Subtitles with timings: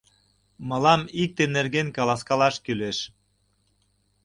[0.67, 2.97] —Мылам икте нерген каласкалаш кӱлеш.